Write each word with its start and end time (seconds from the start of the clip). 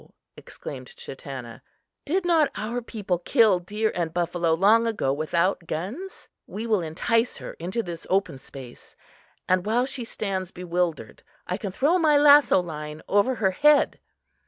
exclaimed 0.35 0.87
Chatanna. 0.95 1.61
"Did 2.05 2.25
not 2.25 2.49
our 2.55 2.81
people 2.81 3.19
kill 3.19 3.59
deer 3.59 3.91
and 3.93 4.11
buffalo 4.11 4.51
long 4.55 4.87
ago 4.87 5.13
without 5.13 5.67
guns? 5.67 6.27
We 6.47 6.65
will 6.65 6.81
entice 6.81 7.37
her 7.37 7.53
into 7.59 7.83
this 7.83 8.07
open 8.09 8.39
space, 8.39 8.95
and, 9.47 9.63
while 9.63 9.85
she 9.85 10.03
stands 10.03 10.49
bewildered, 10.49 11.21
I 11.45 11.57
can 11.57 11.71
throw 11.71 11.99
my 11.99 12.17
lasso 12.17 12.59
line 12.59 13.03
over 13.07 13.35
her 13.35 13.51
head." 13.51 13.99